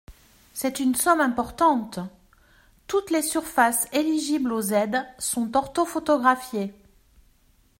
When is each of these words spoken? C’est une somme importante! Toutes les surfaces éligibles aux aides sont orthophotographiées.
C’est 0.53 0.79
une 0.79 0.95
somme 0.95 1.19
importante! 1.21 1.99
Toutes 2.87 3.11
les 3.11 3.21
surfaces 3.21 3.87
éligibles 3.91 4.51
aux 4.51 4.71
aides 4.73 5.05
sont 5.19 5.55
orthophotographiées. 5.55 6.73